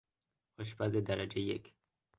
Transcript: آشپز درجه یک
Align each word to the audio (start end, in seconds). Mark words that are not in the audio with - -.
آشپز 0.59 0.95
درجه 0.95 1.39
یک 1.39 1.73